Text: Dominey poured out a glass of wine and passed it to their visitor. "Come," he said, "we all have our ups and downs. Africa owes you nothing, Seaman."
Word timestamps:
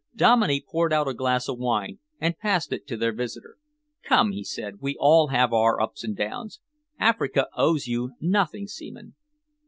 Dominey 0.15 0.65
poured 0.67 0.91
out 0.91 1.07
a 1.07 1.13
glass 1.13 1.47
of 1.47 1.59
wine 1.59 1.99
and 2.19 2.35
passed 2.39 2.73
it 2.73 2.87
to 2.87 2.97
their 2.97 3.13
visitor. 3.13 3.57
"Come," 4.01 4.31
he 4.31 4.43
said, 4.43 4.81
"we 4.81 4.97
all 4.99 5.27
have 5.27 5.53
our 5.53 5.79
ups 5.79 6.03
and 6.03 6.17
downs. 6.17 6.59
Africa 6.99 7.45
owes 7.55 7.85
you 7.85 8.13
nothing, 8.19 8.65
Seaman." 8.65 9.13